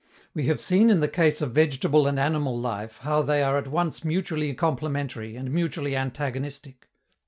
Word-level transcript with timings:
We 0.33 0.47
have 0.47 0.59
seen 0.59 0.89
in 0.89 0.99
the 0.99 1.07
case 1.07 1.43
of 1.43 1.51
vegetable 1.51 2.07
and 2.07 2.19
animal 2.19 2.57
life 2.59 2.97
how 3.01 3.21
they 3.21 3.43
are 3.43 3.59
at 3.59 3.67
once 3.67 4.03
mutually 4.03 4.51
complementary 4.55 5.35
and 5.35 5.51
mutually 5.51 5.95
antagonistic. 5.95 6.87